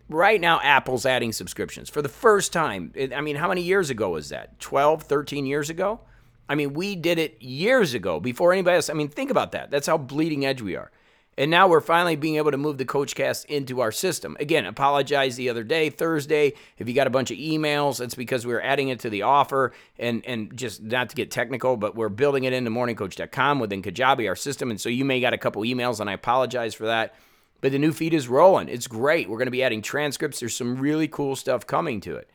right 0.09 0.41
now 0.41 0.61
apple's 0.61 1.07
adding 1.07 1.33
subscriptions. 1.33 1.89
For 1.89 2.03
the 2.03 2.09
first 2.09 2.53
time 2.53 2.93
i 3.15 3.21
mean 3.21 3.37
how 3.37 3.49
many 3.49 3.63
years 3.63 3.91
ago 3.91 4.11
was 4.11 4.31
that? 4.31 4.59
12 4.61 5.03
13 5.03 5.47
years 5.47 5.71
ago? 5.71 6.01
I 6.49 6.55
mean 6.55 6.73
we 6.75 6.97
did 6.97 7.19
it 7.19 7.41
years 7.43 7.95
ago 7.95 8.21
before 8.21 8.53
anybody 8.53 8.77
else. 8.77 8.91
I 8.91 8.95
mean 8.95 9.09
think 9.09 9.31
about 9.31 9.53
that. 9.53 9.71
That's 9.71 9.87
how 9.87 9.99
bleeding 9.99 10.45
edge 10.47 10.63
we 10.63 10.77
are. 10.77 10.91
And 11.37 11.53
now 11.53 11.69
we're 11.69 11.81
finally 11.81 12.17
being 12.17 12.35
able 12.35 12.51
to 12.51 12.57
move 12.57 12.79
the 12.79 12.85
coachcast 12.85 13.45
into 13.45 13.81
our 13.81 13.93
system. 13.93 14.37
Again 14.41 14.65
apologize 14.65 15.37
the 15.37 15.51
other 15.51 15.63
day 15.63 15.91
thursday 15.91 16.55
if 16.79 16.89
you 16.89 16.95
got 16.95 17.07
a 17.07 17.11
bunch 17.11 17.31
of 17.31 17.39
emails 17.39 18.01
it's 18.01 18.15
because 18.15 18.47
we 18.47 18.55
are 18.55 18.63
adding 18.63 18.89
it 18.89 19.01
to 19.01 19.11
the 19.11 19.23
offer. 19.23 19.73
And 19.99 20.25
and 20.27 20.57
just 20.57 20.83
not 20.83 21.11
to 21.11 21.17
get 21.17 21.31
technical 21.31 21.77
but 21.77 21.95
we're 21.95 22.09
building 22.09 22.45
it 22.45 22.53
into 22.53 22.71
morningcoach.com 22.71 23.61
within 23.61 23.83
kajabi 23.83 24.29
our 24.29 24.37
system. 24.37 24.71
And 24.71 24.81
so 24.81 24.89
you 24.89 25.05
may 25.05 25.21
got 25.21 25.35
a 25.35 25.39
couple 25.39 25.63
emails 25.63 26.01
and 26.01 26.09
i 26.09 26.15
apologize 26.15 26.75
for 26.75 26.87
that 26.87 27.15
but 27.61 27.73
the 27.73 27.79
new 27.79 27.93
feed 27.93 28.15
is 28.15 28.29
rolling. 28.29 28.69
It's 28.69 28.87
great. 28.87 29.29
We're 29.29 29.39
going 29.39 29.47
to 29.47 29.53
be 29.53 29.63
adding 29.63 29.83
transcripts. 29.83 30.41
There's 30.41 30.57
some 30.57 30.79
really 30.79 31.09
cool 31.09 31.37
stuff 31.37 31.67
coming 31.67 32.01
to 32.03 32.17
it. 32.17 32.31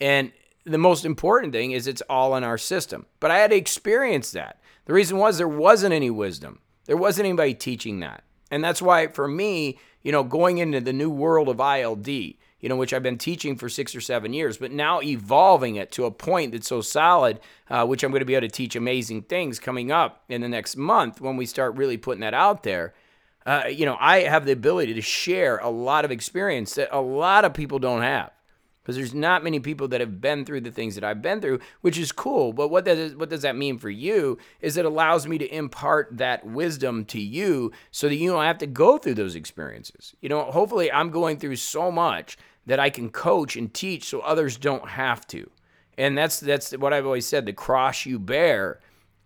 And 0.00 0.32
the 0.64 0.78
most 0.78 1.04
important 1.04 1.52
thing 1.52 1.72
is 1.72 1.86
it's 1.86 2.02
all 2.02 2.36
in 2.36 2.44
our 2.44 2.58
system. 2.58 3.06
But 3.20 3.30
I 3.30 3.38
had 3.38 3.50
to 3.50 3.56
experience 3.56 4.30
that. 4.32 4.60
The 4.84 4.92
reason 4.92 5.18
was 5.18 5.38
there 5.38 5.48
wasn't 5.48 5.94
any 5.94 6.10
wisdom. 6.10 6.60
There 6.86 6.96
wasn't 6.96 7.26
anybody 7.26 7.54
teaching 7.54 8.00
that. 8.00 8.24
And 8.50 8.62
that's 8.62 8.82
why 8.82 9.08
for 9.08 9.26
me, 9.26 9.78
you 10.02 10.12
know, 10.12 10.22
going 10.22 10.58
into 10.58 10.80
the 10.80 10.92
new 10.92 11.10
world 11.10 11.48
of 11.48 11.60
ILD, 11.60 12.08
you 12.08 12.68
know, 12.68 12.76
which 12.76 12.92
I've 12.92 13.02
been 13.02 13.18
teaching 13.18 13.56
for 13.56 13.68
six 13.68 13.94
or 13.94 14.00
seven 14.00 14.32
years, 14.32 14.58
but 14.58 14.70
now 14.70 15.00
evolving 15.02 15.76
it 15.76 15.90
to 15.92 16.04
a 16.04 16.10
point 16.10 16.52
that's 16.52 16.68
so 16.68 16.80
solid, 16.80 17.40
uh, 17.70 17.84
which 17.86 18.04
I'm 18.04 18.10
going 18.10 18.20
to 18.20 18.26
be 18.26 18.34
able 18.34 18.46
to 18.46 18.52
teach 18.52 18.76
amazing 18.76 19.22
things 19.22 19.58
coming 19.58 19.90
up 19.90 20.22
in 20.28 20.40
the 20.42 20.48
next 20.48 20.76
month 20.76 21.20
when 21.20 21.36
we 21.36 21.46
start 21.46 21.76
really 21.76 21.96
putting 21.96 22.20
that 22.20 22.34
out 22.34 22.62
there 22.62 22.94
uh, 23.46 23.64
you 23.68 23.86
know, 23.86 23.96
I 23.98 24.20
have 24.20 24.44
the 24.44 24.52
ability 24.52 24.94
to 24.94 25.02
share 25.02 25.58
a 25.58 25.68
lot 25.68 26.04
of 26.04 26.10
experience 26.10 26.74
that 26.74 26.88
a 26.92 27.00
lot 27.00 27.44
of 27.44 27.54
people 27.54 27.78
don't 27.78 28.02
have. 28.02 28.30
Because 28.82 28.96
there's 28.96 29.14
not 29.14 29.44
many 29.44 29.60
people 29.60 29.86
that 29.88 30.00
have 30.00 30.20
been 30.20 30.44
through 30.44 30.62
the 30.62 30.72
things 30.72 30.96
that 30.96 31.04
I've 31.04 31.22
been 31.22 31.40
through, 31.40 31.60
which 31.82 31.96
is 31.96 32.10
cool. 32.10 32.52
But 32.52 32.66
what 32.66 32.84
does 32.84 33.14
what 33.14 33.28
does 33.28 33.42
that 33.42 33.54
mean 33.54 33.78
for 33.78 33.90
you? 33.90 34.38
Is 34.60 34.76
it 34.76 34.84
allows 34.84 35.24
me 35.24 35.38
to 35.38 35.54
impart 35.54 36.08
that 36.18 36.44
wisdom 36.44 37.04
to 37.04 37.20
you 37.20 37.70
so 37.92 38.08
that 38.08 38.16
you 38.16 38.32
don't 38.32 38.42
have 38.42 38.58
to 38.58 38.66
go 38.66 38.98
through 38.98 39.14
those 39.14 39.36
experiences. 39.36 40.16
You 40.20 40.28
know, 40.28 40.42
hopefully 40.50 40.90
I'm 40.90 41.10
going 41.10 41.38
through 41.38 41.56
so 41.56 41.92
much 41.92 42.36
that 42.66 42.80
I 42.80 42.90
can 42.90 43.10
coach 43.10 43.54
and 43.54 43.72
teach 43.72 44.04
so 44.04 44.18
others 44.18 44.56
don't 44.56 44.88
have 44.88 45.28
to. 45.28 45.48
And 45.96 46.18
that's 46.18 46.40
that's 46.40 46.72
what 46.72 46.92
I've 46.92 47.06
always 47.06 47.26
said, 47.26 47.46
the 47.46 47.52
cross 47.52 48.04
you 48.04 48.18
bear 48.18 48.80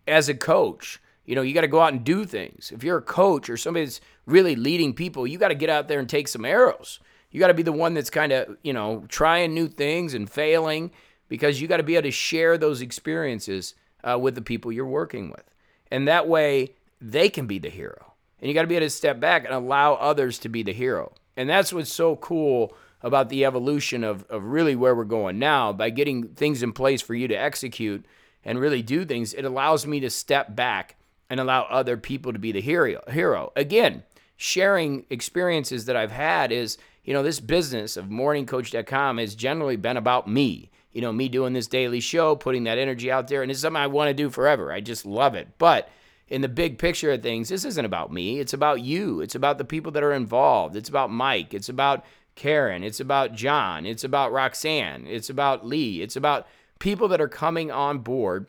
as 0.07 0.29
a 0.29 0.35
coach 0.35 1.01
you 1.27 1.35
know, 1.35 1.43
you 1.43 1.53
got 1.53 1.63
to 1.63 1.69
go 1.69 1.81
out 1.81 1.93
and 1.93 2.05
do 2.05 2.25
things. 2.25 2.73
If 2.75 2.83
you're 2.83 2.99
a 2.99 3.03
coach 3.03 3.51
or 3.51 3.57
somebody 3.57 3.85
that's 3.85 4.01
really 4.25 4.57
leading 4.57 4.95
people, 4.95 5.27
you 5.27 5.39
got 5.39 5.49
to 5.49 5.55
get 5.55 5.69
out 5.69 5.89
there 5.89 5.99
and 5.99 6.09
take 6.09 6.29
some 6.29 6.45
arrows. 6.45 7.01
You 7.31 7.41
got 7.41 7.49
to 7.49 7.55
be 7.55 7.65
the 7.65 7.73
one 7.73 7.95
that's 7.95 8.11
kind 8.11 8.33
of, 8.33 8.57
you 8.63 8.73
know, 8.73 9.05
trying 9.09 9.53
new 9.53 9.69
things 9.69 10.15
and 10.15 10.31
failing 10.31 10.93
because 11.29 11.61
you 11.61 11.69
got 11.69 11.79
to 11.79 11.83
be 11.83 11.97
able 11.97 12.05
to 12.05 12.13
share 12.13 12.57
those 12.57 12.81
experiences 12.81 13.75
uh, 14.05 14.17
with 14.19 14.37
the 14.37 14.43
people 14.43 14.71
you're 14.71 14.87
working 14.87 15.31
with. 15.31 15.43
And 15.91 16.07
that 16.07 16.29
way 16.29 16.75
they 17.01 17.29
can 17.29 17.47
be 17.47 17.59
the 17.59 17.71
hero. 17.71 18.15
And 18.41 18.49
you 18.49 18.55
got 18.55 18.63
to 18.63 18.69
be 18.69 18.77
able 18.77 18.87
to 18.87 18.91
step 18.91 19.19
back 19.19 19.45
and 19.45 19.53
allow 19.53 19.95
others 19.95 20.39
to 20.41 20.49
be 20.49 20.63
the 20.63 20.73
hero. 20.73 21.13
And 21.37 21.51
that's 21.51 21.73
what's 21.73 21.93
so 21.93 22.17
cool 22.17 22.75
about 23.03 23.29
the 23.29 23.45
evolution 23.45 24.05
of, 24.05 24.25
of 24.31 24.45
really 24.45 24.77
where 24.77 24.95
we're 24.95 25.05
going 25.05 25.39
now 25.39 25.73
by 25.73 25.91
getting 25.91 26.29
things 26.29 26.63
in 26.63 26.73
place 26.73 27.03
for 27.03 27.15
you 27.15 27.29
to 27.29 27.35
execute 27.35 28.05
and 28.45 28.61
really 28.61 28.83
do 28.83 29.05
things. 29.05 29.35
It 29.35 29.45
allows 29.45 29.87
me 29.87 30.01
to 30.01 30.11
step 30.11 30.55
back 30.55 30.97
and 31.29 31.41
allow 31.41 31.63
other 31.65 31.97
people 31.97 32.33
to 32.33 32.39
be 32.39 32.53
the 32.53 32.61
hero. 32.61 33.01
Hero 33.09 33.53
again, 33.57 34.03
sharing 34.37 35.05
experiences 35.11 35.87
that 35.87 35.97
I've 35.97 36.13
had 36.13 36.53
is 36.53 36.79
you 37.05 37.13
know 37.13 37.23
this 37.23 37.41
business 37.41 37.97
of 37.97 38.07
morningcoach.com 38.07 39.19
has 39.19 39.35
generally 39.35 39.77
been 39.77 39.97
about 39.97 40.29
me. 40.29 40.71
You 40.93 41.03
know, 41.03 41.13
me 41.13 41.29
doing 41.29 41.53
this 41.53 41.67
daily 41.67 42.01
show, 42.01 42.37
putting 42.37 42.65
that 42.65 42.79
energy 42.79 43.11
out 43.11 43.29
there, 43.29 43.43
and 43.43 43.51
it's 43.51 43.61
something 43.61 43.81
I 43.81 43.87
want 43.87 44.09
to 44.09 44.15
do 44.15 44.31
forever. 44.31 44.73
I 44.73 44.81
just 44.81 45.05
love 45.05 45.35
it. 45.35 45.49
But 45.59 45.91
in 46.29 46.41
the 46.41 46.49
big 46.49 46.79
picture 46.79 47.13
of 47.13 47.23
things, 47.23 47.51
this 47.51 47.65
isn't 47.65 47.85
about 47.85 48.13
me. 48.13 48.41
It's 48.41 48.55
about 48.55 48.81
you. 48.81 49.21
It's 49.21 49.35
about 49.35 49.59
the 49.59 49.65
people 49.65 49.93
that 49.93 50.03
are 50.03 50.15
involved. 50.15 50.75
It's 50.75 50.89
about 50.89 51.11
Mike. 51.11 51.53
It's 51.53 51.69
about 51.69 52.05
Karen. 52.35 52.83
It's 52.83 52.99
about 52.99 53.35
John. 53.35 53.87
It's 53.87 54.05
about 54.05 54.33
Roxanne. 54.33 55.07
It's 55.07 55.31
about 55.31 55.67
Lee. 55.67 56.03
It's 56.03 56.17
about 56.17 56.47
people 56.79 57.09
that 57.09 57.21
are 57.21 57.29
coming 57.29 57.71
on 57.71 57.99
board 57.99 58.47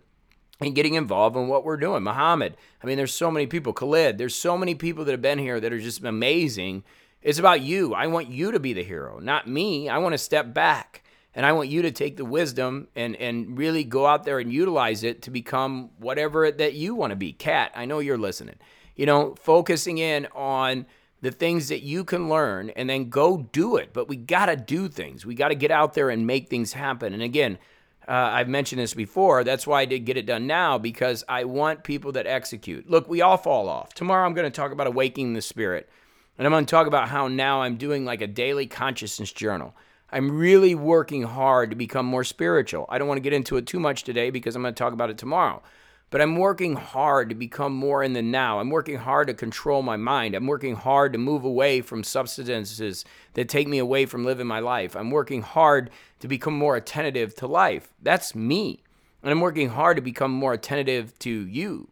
and 0.60 0.76
getting 0.76 0.96
involved 0.96 1.36
in 1.36 1.48
what 1.48 1.64
we're 1.64 1.78
doing. 1.78 2.04
Muhammad, 2.04 2.58
I 2.82 2.88
mean, 2.88 2.98
there's 2.98 3.14
so 3.14 3.30
many 3.30 3.48
people. 3.48 3.74
Khalid, 3.74 4.18
there's 4.18 4.36
so 4.36 4.58
many 4.58 4.76
people 4.76 5.06
that 5.06 5.12
have 5.12 5.22
been 5.22 5.40
here 5.40 5.60
that 5.60 5.74
are 5.74 5.80
just 5.80 6.04
amazing. 6.04 6.84
It's 7.22 7.40
about 7.40 7.62
you. 7.62 7.94
I 7.94 8.08
want 8.08 8.30
you 8.30 8.52
to 8.52 8.60
be 8.60 8.74
the 8.74 8.84
hero, 8.84 9.20
not 9.20 9.48
me. 9.48 9.90
I 9.90 9.98
want 9.98 10.14
to 10.14 10.18
step 10.18 10.54
back 10.54 11.04
and 11.38 11.46
I 11.46 11.52
want 11.52 11.70
you 11.70 11.84
to 11.84 11.92
take 11.92 12.18
the 12.18 12.26
wisdom 12.26 12.88
and 12.96 13.16
and 13.16 13.58
really 13.58 13.84
go 13.84 14.08
out 14.08 14.24
there 14.24 14.40
and 14.40 14.52
utilize 14.52 15.04
it 15.04 15.22
to 15.24 15.32
become 15.32 15.92
whatever 16.00 16.52
that 16.52 16.74
you 16.74 16.96
want 16.96 17.12
to 17.12 17.16
be. 17.16 17.32
Kat, 17.32 17.72
I 17.76 17.86
know 17.86 18.00
you're 18.00 18.18
listening. 18.18 18.56
You 18.96 19.06
know, 19.06 19.36
focusing 19.40 20.00
in 20.00 20.26
on 20.34 20.88
the 21.22 21.32
things 21.32 21.70
that 21.70 21.84
you 21.84 22.04
can 22.04 22.28
learn 22.30 22.72
and 22.72 22.90
then 22.90 23.10
go 23.10 23.48
do 23.52 23.78
it. 23.78 23.94
But 23.94 24.08
we 24.08 24.16
got 24.16 24.48
to 24.48 24.56
do 24.56 24.88
things. 24.88 25.26
We 25.26 25.36
got 25.36 25.50
to 25.50 25.56
get 25.56 25.72
out 25.72 25.94
there 25.94 26.10
and 26.10 26.26
make 26.26 26.50
things 26.50 26.74
happen. 26.74 27.14
And 27.14 27.22
again, 27.22 27.60
uh, 28.08 28.12
I've 28.12 28.48
mentioned 28.48 28.80
this 28.80 28.94
before. 28.94 29.44
That's 29.44 29.68
why 29.68 29.82
I 29.82 29.86
did 29.86 30.06
get 30.06 30.18
it 30.18 30.26
done 30.26 30.48
now 30.48 30.78
because 30.78 31.24
I 31.28 31.44
want 31.44 31.84
people 31.84 32.14
that 32.14 32.26
execute. 32.26 32.90
Look, 32.90 33.10
we 33.10 33.22
all 33.22 33.38
fall 33.38 33.68
off. 33.68 33.94
Tomorrow 33.94 34.26
I'm 34.26 34.34
going 34.34 34.50
to 34.50 34.56
talk 34.56 34.72
about 34.72 34.88
awakening 34.88 35.34
the 35.34 35.42
spirit. 35.42 35.90
And 36.38 36.46
I'm 36.46 36.54
going 36.54 36.66
to 36.66 36.72
talk 36.72 36.88
about 36.88 37.10
how 37.10 37.28
now 37.28 37.64
I'm 37.64 37.78
doing 37.78 38.06
like 38.06 38.22
a 38.22 38.28
daily 38.28 38.68
consciousness 38.68 39.32
journal. 39.32 39.76
I'm 40.10 40.38
really 40.38 40.76
working 40.76 41.24
hard 41.24 41.72
to 41.72 41.76
become 41.76 42.06
more 42.06 42.24
spiritual. 42.24 42.86
I 42.88 42.98
don't 42.98 43.08
want 43.08 43.18
to 43.18 43.24
get 43.24 43.34
into 43.34 43.58
it 43.58 43.68
too 43.68 43.80
much 43.80 44.04
today 44.04 44.30
because 44.30 44.56
I'm 44.56 44.62
going 44.62 44.74
to 44.74 44.78
talk 44.78 44.94
about 44.94 45.10
it 45.10 45.18
tomorrow. 45.18 45.62
But 46.10 46.22
I'm 46.22 46.38
working 46.38 46.76
hard 46.76 47.28
to 47.30 47.36
become 47.36 47.74
more 47.74 48.02
in 48.02 48.14
the 48.14 48.22
now. 48.22 48.60
I'm 48.60 48.70
working 48.70 48.98
hard 48.98 49.28
to 49.28 49.34
control 49.34 49.82
my 49.82 49.98
mind. 49.98 50.36
I'm 50.36 50.48
working 50.48 50.76
hard 50.76 51.12
to 51.14 51.20
move 51.20 51.44
away 51.44 51.82
from 51.82 52.04
substances 52.04 53.04
that 53.34 53.50
take 53.50 53.68
me 53.68 53.78
away 53.78 54.06
from 54.06 54.24
living 54.24 54.48
my 54.48 54.60
life. 54.60 54.96
I'm 54.96 55.12
working 55.12 55.42
hard 55.42 55.90
to 56.22 56.28
become 56.28 56.58
more 56.58 56.78
attentive 56.78 57.36
to 57.36 57.48
life. 57.48 57.94
That's 58.02 58.34
me. 58.34 58.84
And 59.22 59.32
I'm 59.32 59.42
working 59.42 59.70
hard 59.70 59.98
to 59.98 60.02
become 60.02 60.32
more 60.32 60.54
attentive 60.54 61.18
to 61.20 61.30
you. 61.30 61.90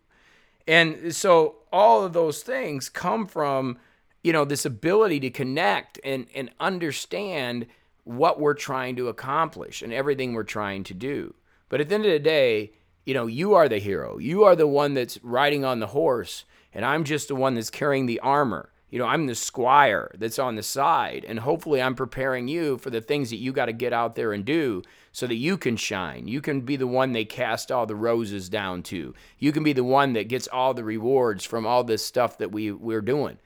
And 0.66 1.14
so 1.14 1.58
all 1.74 2.06
of 2.06 2.14
those 2.14 2.42
things 2.42 2.88
come 2.88 3.28
from, 3.28 3.78
you 4.24 4.32
know, 4.32 4.46
this 4.46 4.66
ability 4.66 5.20
to 5.22 5.30
connect 5.30 6.00
and, 6.06 6.28
and 6.34 6.52
understand 6.60 7.68
what 8.06 8.40
we're 8.40 8.54
trying 8.54 8.96
to 8.96 9.10
accomplish 9.10 9.82
and 9.82 9.92
everything 9.92 10.34
we're 10.34 10.44
trying 10.44 10.86
to 10.86 10.94
do. 10.94 11.34
But 11.68 11.82
at 11.82 11.90
the 11.90 11.96
end 11.96 12.06
of 12.06 12.12
the 12.12 12.20
day, 12.20 12.72
you 13.06 13.14
know, 13.14 13.28
you 13.28 13.54
are 13.54 13.70
the 13.70 13.78
hero. 13.78 14.18
You 14.18 14.44
are 14.44 14.56
the 14.56 14.68
one 14.68 14.96
that's 14.96 15.24
riding 15.24 15.64
on 15.64 15.80
the 15.80 15.88
horse, 15.88 16.46
and 16.74 16.84
I'm 16.84 17.04
just 17.04 17.28
the 17.28 17.36
one 17.36 17.54
that's 17.54 17.70
carrying 17.70 18.08
the 18.08 18.20
armor. 18.20 18.72
You 18.90 19.00
know, 19.00 19.06
I'm 19.06 19.28
the 19.28 19.36
squire 19.36 20.12
that's 20.18 20.40
on 20.40 20.56
the 20.56 20.64
side, 20.64 21.26
and 21.28 21.40
hopefully 21.40 21.82
I'm 21.82 21.96
preparing 21.96 22.48
you 22.48 22.78
for 22.78 22.90
the 22.90 23.02
things 23.02 23.30
that 23.30 23.38
you 23.38 23.52
got 23.52 23.66
to 23.66 23.74
get 23.74 23.94
out 23.94 24.16
there 24.16 24.32
and 24.32 24.46
do 24.46 24.84
so 25.12 25.28
that 25.28 25.36
you 25.36 25.58
can 25.58 25.76
shine. 25.76 26.28
You 26.28 26.42
can 26.42 26.62
be 26.62 26.76
the 26.76 26.88
one 26.88 27.12
they 27.12 27.26
cast 27.26 27.72
all 27.72 27.86
the 27.86 27.96
roses 27.96 28.50
down 28.50 28.84
to. 28.84 29.14
You 29.38 29.52
can 29.52 29.64
be 29.64 29.74
the 29.74 29.84
one 29.84 30.14
that 30.14 30.30
gets 30.30 30.48
all 30.48 30.74
the 30.74 30.84
rewards 30.84 31.46
from 31.46 31.66
all 31.66 31.84
this 31.84 32.06
stuff 32.06 32.38
that 32.38 32.52
we, 32.52 32.72
we're 32.72 33.02
doing. 33.02 33.38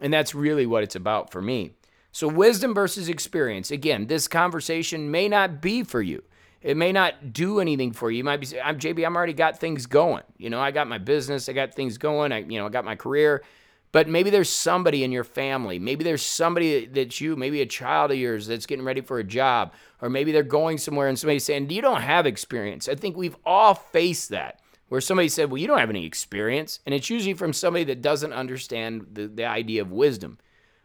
And 0.00 0.12
that's 0.12 0.34
really 0.34 0.66
what 0.66 0.82
it's 0.82 0.96
about 0.96 1.30
for 1.30 1.42
me. 1.42 1.72
So, 2.10 2.26
wisdom 2.26 2.74
versus 2.74 3.08
experience. 3.08 3.70
Again, 3.70 4.06
this 4.06 4.26
conversation 4.26 5.10
may 5.10 5.28
not 5.28 5.60
be 5.60 5.82
for 5.82 6.02
you. 6.02 6.22
It 6.60 6.76
may 6.76 6.92
not 6.92 7.32
do 7.32 7.60
anything 7.60 7.92
for 7.92 8.10
you. 8.10 8.18
You 8.18 8.24
might 8.24 8.40
be 8.40 8.60
I'm 8.60 8.78
JB, 8.78 9.06
I'm 9.06 9.16
already 9.16 9.32
got 9.32 9.58
things 9.58 9.86
going. 9.86 10.24
You 10.36 10.50
know, 10.50 10.60
I 10.60 10.70
got 10.70 10.88
my 10.88 10.98
business, 10.98 11.48
I 11.48 11.52
got 11.52 11.74
things 11.74 11.98
going, 11.98 12.32
I, 12.32 12.38
you 12.38 12.58
know, 12.58 12.66
I 12.66 12.68
got 12.68 12.84
my 12.84 12.96
career. 12.96 13.42
But 13.90 14.08
maybe 14.08 14.28
there's 14.28 14.50
somebody 14.50 15.02
in 15.02 15.12
your 15.12 15.24
family. 15.24 15.78
Maybe 15.78 16.04
there's 16.04 16.24
somebody 16.24 16.84
that 16.86 17.20
you, 17.20 17.36
maybe 17.36 17.62
a 17.62 17.66
child 17.66 18.10
of 18.10 18.18
yours 18.18 18.46
that's 18.46 18.66
getting 18.66 18.84
ready 18.84 19.00
for 19.00 19.18
a 19.18 19.24
job, 19.24 19.72
or 20.02 20.10
maybe 20.10 20.30
they're 20.30 20.42
going 20.42 20.76
somewhere 20.76 21.08
and 21.08 21.18
somebody's 21.18 21.44
saying, 21.44 21.70
You 21.70 21.80
don't 21.80 22.02
have 22.02 22.26
experience. 22.26 22.88
I 22.88 22.96
think 22.96 23.16
we've 23.16 23.36
all 23.46 23.74
faced 23.74 24.28
that 24.30 24.60
where 24.88 25.00
somebody 25.00 25.28
said, 25.28 25.50
Well, 25.50 25.58
you 25.58 25.66
don't 25.66 25.78
have 25.78 25.90
any 25.90 26.04
experience. 26.04 26.80
And 26.84 26.94
it's 26.94 27.08
usually 27.08 27.34
from 27.34 27.52
somebody 27.52 27.84
that 27.84 28.02
doesn't 28.02 28.32
understand 28.32 29.06
the, 29.12 29.26
the 29.26 29.44
idea 29.44 29.80
of 29.80 29.90
wisdom. 29.90 30.38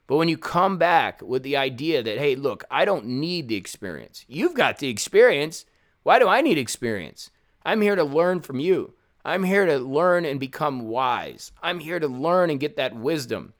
But 0.08 0.18
when 0.18 0.28
you 0.30 0.38
come 0.38 0.78
back 0.78 1.22
with 1.22 1.44
the 1.44 1.58
idea 1.58 2.04
that, 2.04 2.18
hey, 2.18 2.36
look, 2.36 2.64
I 2.70 2.86
don't 2.86 3.06
need 3.06 3.48
the 3.48 3.56
experience, 3.56 4.26
you've 4.28 4.56
got 4.56 4.80
the 4.80 4.90
experience. 4.90 5.66
Why 6.04 6.20
do 6.20 6.28
I 6.28 6.42
need 6.42 6.58
experience? 6.58 7.32
I'm 7.64 7.82
here 7.82 7.96
to 7.96 8.04
learn 8.04 8.42
from 8.42 8.60
you. 8.60 8.94
I'm 9.24 9.44
here 9.44 9.66
to 9.66 9.78
learn 9.80 10.26
and 10.26 10.38
become 10.38 10.90
wise. 10.90 11.54
I'm 11.62 11.80
here 11.80 12.00
to 12.00 12.08
learn 12.10 12.50
and 12.50 12.60
get 12.60 12.76
that 12.76 12.94
wisdom. 12.94 13.54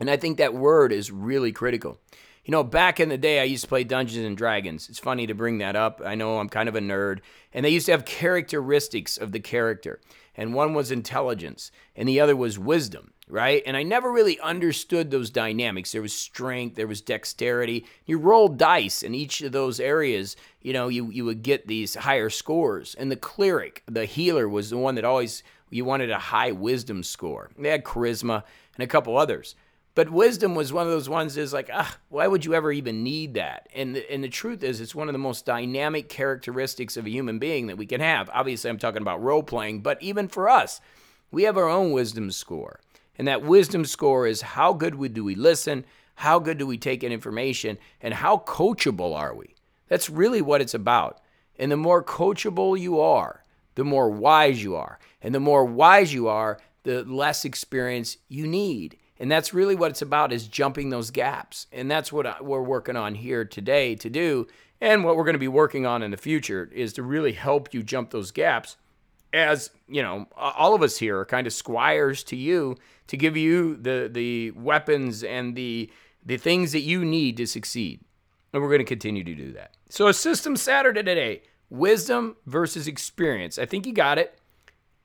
And 0.00 0.10
I 0.10 0.16
think 0.16 0.38
that 0.38 0.54
word 0.54 0.90
is 0.90 1.10
really 1.10 1.52
critical. 1.52 2.00
You 2.44 2.50
know, 2.50 2.64
back 2.64 2.98
in 2.98 3.08
the 3.08 3.18
day, 3.18 3.40
I 3.40 3.44
used 3.44 3.64
to 3.64 3.68
play 3.68 3.84
Dungeons 3.84 4.26
and 4.26 4.36
Dragons. 4.36 4.88
It's 4.88 4.98
funny 4.98 5.26
to 5.26 5.34
bring 5.34 5.58
that 5.58 5.76
up. 5.76 6.00
I 6.04 6.16
know 6.16 6.38
I'm 6.38 6.48
kind 6.48 6.68
of 6.68 6.74
a 6.74 6.80
nerd. 6.80 7.20
And 7.52 7.64
they 7.64 7.70
used 7.70 7.86
to 7.86 7.92
have 7.92 8.04
characteristics 8.04 9.16
of 9.16 9.32
the 9.32 9.40
character. 9.40 10.00
And 10.34 10.54
one 10.54 10.74
was 10.74 10.90
intelligence, 10.90 11.70
and 11.94 12.08
the 12.08 12.18
other 12.18 12.34
was 12.34 12.58
wisdom 12.58 13.12
right? 13.32 13.62
And 13.64 13.78
I 13.78 13.82
never 13.82 14.12
really 14.12 14.38
understood 14.40 15.10
those 15.10 15.30
dynamics. 15.30 15.92
There 15.92 16.02
was 16.02 16.12
strength, 16.12 16.76
there 16.76 16.86
was 16.86 17.00
dexterity. 17.00 17.86
You 18.04 18.18
rolled 18.18 18.58
dice 18.58 19.02
in 19.02 19.14
each 19.14 19.40
of 19.40 19.52
those 19.52 19.80
areas, 19.80 20.36
you 20.60 20.74
know, 20.74 20.88
you, 20.88 21.10
you 21.10 21.24
would 21.24 21.42
get 21.42 21.66
these 21.66 21.94
higher 21.94 22.28
scores. 22.28 22.94
And 22.94 23.10
the 23.10 23.16
cleric, 23.16 23.84
the 23.86 24.04
healer, 24.04 24.46
was 24.48 24.68
the 24.68 24.76
one 24.76 24.96
that 24.96 25.06
always 25.06 25.42
you 25.70 25.86
wanted 25.86 26.10
a 26.10 26.18
high 26.18 26.52
wisdom 26.52 27.02
score. 27.02 27.50
They 27.58 27.70
had 27.70 27.84
charisma 27.84 28.44
and 28.76 28.84
a 28.84 28.86
couple 28.86 29.16
others. 29.16 29.54
But 29.94 30.10
wisdom 30.10 30.54
was 30.54 30.72
one 30.72 30.86
of 30.86 30.92
those 30.92 31.08
ones 31.08 31.36
is 31.36 31.52
like, 31.52 31.68
ah, 31.72 31.98
why 32.08 32.26
would 32.26 32.44
you 32.44 32.54
ever 32.54 32.72
even 32.72 33.02
need 33.02 33.34
that? 33.34 33.68
And 33.74 33.94
the, 33.94 34.10
and 34.10 34.24
the 34.24 34.28
truth 34.28 34.62
is, 34.62 34.80
it's 34.80 34.94
one 34.94 35.08
of 35.08 35.12
the 35.12 35.18
most 35.18 35.44
dynamic 35.44 36.08
characteristics 36.08 36.96
of 36.96 37.04
a 37.04 37.10
human 37.10 37.38
being 37.38 37.66
that 37.66 37.76
we 37.76 37.84
can 37.84 38.00
have. 38.00 38.30
Obviously, 38.32 38.70
I'm 38.70 38.78
talking 38.78 39.02
about 39.02 39.22
role 39.22 39.42
playing, 39.42 39.80
but 39.80 40.02
even 40.02 40.28
for 40.28 40.48
us, 40.48 40.80
we 41.30 41.42
have 41.42 41.58
our 41.58 41.68
own 41.68 41.92
wisdom 41.92 42.30
score. 42.30 42.80
And 43.18 43.28
that 43.28 43.42
wisdom 43.42 43.84
score 43.84 44.26
is 44.26 44.40
how 44.40 44.72
good 44.72 44.96
do 45.12 45.24
we 45.24 45.34
listen? 45.34 45.84
How 46.14 46.38
good 46.38 46.56
do 46.56 46.66
we 46.66 46.78
take 46.78 47.04
in 47.04 47.12
information? 47.12 47.76
And 48.00 48.14
how 48.14 48.38
coachable 48.38 49.14
are 49.14 49.34
we? 49.34 49.54
That's 49.88 50.08
really 50.08 50.40
what 50.40 50.62
it's 50.62 50.74
about. 50.74 51.20
And 51.58 51.70
the 51.70 51.76
more 51.76 52.02
coachable 52.02 52.80
you 52.80 52.98
are, 52.98 53.44
the 53.74 53.84
more 53.84 54.10
wise 54.10 54.62
you 54.62 54.74
are. 54.74 54.98
And 55.20 55.34
the 55.34 55.40
more 55.40 55.66
wise 55.66 56.14
you 56.14 56.28
are, 56.28 56.58
the 56.84 57.04
less 57.04 57.44
experience 57.44 58.16
you 58.28 58.46
need. 58.46 58.96
And 59.22 59.30
that's 59.30 59.54
really 59.54 59.76
what 59.76 59.92
it's 59.92 60.02
about 60.02 60.32
is 60.32 60.48
jumping 60.48 60.90
those 60.90 61.12
gaps. 61.12 61.68
And 61.70 61.88
that's 61.88 62.12
what 62.12 62.44
we're 62.44 62.60
working 62.60 62.96
on 62.96 63.14
here 63.14 63.44
today 63.44 63.94
to 63.94 64.10
do. 64.10 64.48
And 64.80 65.04
what 65.04 65.16
we're 65.16 65.22
going 65.22 65.34
to 65.34 65.38
be 65.38 65.46
working 65.46 65.86
on 65.86 66.02
in 66.02 66.10
the 66.10 66.16
future 66.16 66.68
is 66.74 66.92
to 66.94 67.04
really 67.04 67.30
help 67.30 67.72
you 67.72 67.84
jump 67.84 68.10
those 68.10 68.32
gaps 68.32 68.76
as, 69.32 69.70
you 69.86 70.02
know, 70.02 70.26
all 70.36 70.74
of 70.74 70.82
us 70.82 70.98
here 70.98 71.20
are 71.20 71.24
kind 71.24 71.46
of 71.46 71.52
squires 71.52 72.24
to 72.24 72.36
you 72.36 72.76
to 73.06 73.16
give 73.16 73.36
you 73.36 73.76
the 73.76 74.10
the 74.12 74.50
weapons 74.56 75.22
and 75.22 75.54
the 75.54 75.88
the 76.26 76.36
things 76.36 76.72
that 76.72 76.80
you 76.80 77.04
need 77.04 77.36
to 77.36 77.46
succeed. 77.46 78.00
And 78.52 78.60
we're 78.60 78.70
going 78.70 78.80
to 78.80 78.84
continue 78.84 79.22
to 79.22 79.34
do 79.36 79.52
that. 79.52 79.76
So 79.88 80.08
a 80.08 80.14
system 80.14 80.56
Saturday 80.56 81.04
today, 81.04 81.42
wisdom 81.70 82.34
versus 82.46 82.88
experience. 82.88 83.56
I 83.56 83.66
think 83.66 83.86
you 83.86 83.92
got 83.92 84.18
it. 84.18 84.36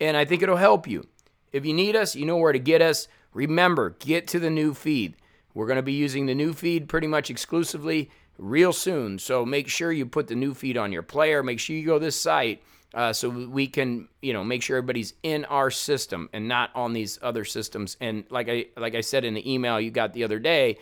And 0.02 0.18
I 0.18 0.26
think 0.26 0.42
it'll 0.42 0.58
help 0.58 0.88
you. 0.88 1.08
If 1.52 1.68
you 1.68 1.74
need 1.76 1.96
us, 1.96 2.16
you 2.16 2.26
know 2.26 2.38
where 2.38 2.52
to 2.52 2.58
get 2.58 2.82
us. 2.82 3.08
Remember, 3.34 3.92
get 4.00 4.28
to 4.30 4.40
the 4.40 4.50
new 4.50 4.74
feed. 4.74 5.16
We're 5.54 5.68
going 5.68 5.78
to 5.78 5.84
be 5.84 5.94
using 5.94 6.26
the 6.26 6.36
new 6.36 6.54
feed 6.54 6.88
pretty 6.88 7.08
much 7.08 7.30
exclusively 7.30 8.12
real 8.38 8.74
soon. 8.74 9.20
So 9.20 9.46
make 9.46 9.68
sure 9.68 9.92
you 9.92 10.06
put 10.06 10.28
the 10.28 10.36
new 10.36 10.54
feed 10.54 10.78
on 10.78 10.92
your 10.92 11.04
player. 11.04 11.42
Make 11.42 11.60
sure 11.60 11.76
you 11.76 11.86
go 11.86 12.00
to 12.00 12.06
this 12.06 12.20
site 12.20 12.62
uh, 12.94 13.14
so 13.14 13.30
we 13.30 13.68
can 13.68 14.08
you 14.22 14.34
know 14.34 14.44
make 14.44 14.64
sure 14.64 14.78
everybody's 14.78 15.14
in 15.24 15.46
our 15.46 15.70
system 15.70 16.30
and 16.34 16.48
not 16.48 16.72
on 16.76 16.94
these 16.94 17.20
other 17.22 17.46
systems 17.46 17.98
and 18.00 18.24
like 18.30 18.50
i 18.50 18.66
like 18.78 18.96
i 18.96 19.02
said 19.02 19.26
in 19.26 19.34
the 19.34 19.52
email 19.52 19.80
you 19.80 19.92
got 19.92 20.14
the 20.14 20.24
other 20.24 20.40
day 20.40 20.78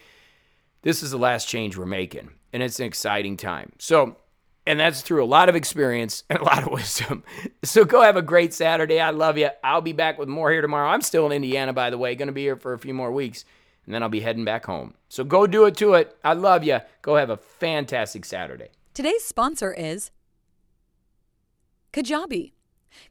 this 0.82 1.02
is 1.02 1.12
the 1.12 1.18
last 1.18 1.48
change 1.48 1.78
we're 1.78 1.86
making 1.86 2.30
and 2.54 2.62
it's 2.62 2.80
an 2.80 2.86
exciting 2.86 3.36
time 3.36 3.72
so 3.80 4.16
And 4.68 4.80
that's 4.80 5.02
through 5.02 5.24
a 5.24 5.28
lot 5.28 5.48
of 5.48 5.56
experience 5.56 6.24
and 6.30 6.40
a 6.40 6.44
lot 6.44 6.64
of 6.64 6.72
wisdom. 6.72 7.24
So 7.64 7.86
go 7.86 8.02
have 8.02 8.18
a 8.18 8.22
great 8.22 8.54
Saturday. 8.54 9.00
I 9.00 9.12
love 9.12 9.38
you. 9.38 9.50
I'll 9.64 9.82
be 9.82 9.94
back 9.94 10.18
with 10.18 10.28
more 10.28 10.52
here 10.52 10.62
tomorrow. 10.62 10.90
I'm 10.90 11.02
still 11.02 11.26
in 11.28 11.32
Indiana, 11.32 11.74
by 11.74 11.90
the 11.90 11.98
way, 11.98 12.16
going 12.16 12.28
to 12.28 12.34
be 12.34 12.42
here 12.42 12.56
for 12.56 12.74
a 12.74 12.80
few 12.80 12.94
more 12.94 13.12
weeks, 13.12 13.46
and 13.86 13.94
then 13.94 14.02
I'll 14.02 14.10
be 14.10 14.22
heading 14.22 14.46
back 14.46 14.66
home. 14.66 14.96
So 15.10 15.24
go 15.24 15.46
do 15.46 15.66
it 15.66 15.78
to 15.78 15.94
it. 15.94 16.18
I 16.24 16.34
love 16.34 16.64
you. 16.64 16.80
Go 17.02 17.16
have 17.16 17.30
a 17.30 17.38
fantastic 17.38 18.26
Saturday. 18.26 18.70
Today's 18.94 19.24
sponsor 19.24 19.74
is 19.74 20.12
Kajabi. 21.94 22.54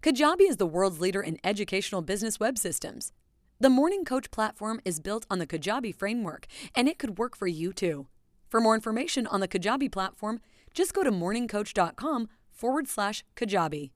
Kajabi 0.03 0.49
is 0.49 0.57
the 0.57 0.67
world's 0.67 1.01
leader 1.01 1.23
in 1.23 1.39
educational 1.45 2.03
business 2.03 2.41
web 2.41 2.59
systems. 2.59 3.13
The 3.61 3.71
Morning 3.71 4.05
Coach 4.05 4.31
platform 4.31 4.81
is 4.85 4.99
built 4.99 5.27
on 5.31 5.39
the 5.39 5.47
Kajabi 5.47 5.95
framework, 5.95 6.47
and 6.75 6.89
it 6.89 6.99
could 6.99 7.19
work 7.19 7.37
for 7.37 7.47
you 7.47 7.73
too. 7.73 8.09
For 8.49 8.61
more 8.61 8.75
information 8.75 9.27
on 9.27 9.41
the 9.41 9.49
Kajabi 9.49 9.91
platform, 9.91 10.41
just 10.75 10.93
go 10.93 11.03
to 11.03 11.11
morningcoach.com 11.11 12.29
forward 12.51 12.89
slash 12.89 13.25
Kajabi. 13.37 13.93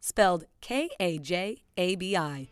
Spelled 0.00 0.44
K 0.60 0.88
A 0.98 1.18
J 1.18 1.62
A 1.76 1.94
B 1.94 2.16
I. 2.16 2.48